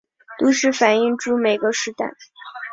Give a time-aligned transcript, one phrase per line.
[0.39, 2.05] 都是反映著每个时代